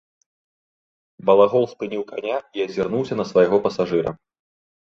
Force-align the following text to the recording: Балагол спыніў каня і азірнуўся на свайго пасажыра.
Балагол 1.27 1.69
спыніў 1.75 2.03
каня 2.13 2.37
і 2.61 2.65
азірнуўся 2.67 3.15
на 3.21 3.25
свайго 3.33 3.55
пасажыра. 3.67 4.11